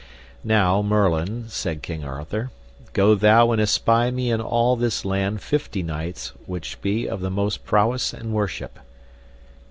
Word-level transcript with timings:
Now, 0.43 0.81
Merlin, 0.81 1.47
said 1.47 1.83
King 1.83 2.03
Arthur, 2.03 2.49
go 2.93 3.13
thou 3.13 3.51
and 3.51 3.61
espy 3.61 4.09
me 4.09 4.31
in 4.31 4.41
all 4.41 4.75
this 4.75 5.05
land 5.05 5.43
fifty 5.43 5.83
knights 5.83 6.29
which 6.47 6.81
be 6.81 7.07
of 7.07 7.21
most 7.21 7.63
prowess 7.67 8.11
and 8.11 8.33
worship. 8.33 8.79